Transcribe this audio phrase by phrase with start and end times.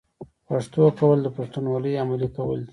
[0.47, 2.69] پښتو کول د پښتونولۍ عملي کول دي.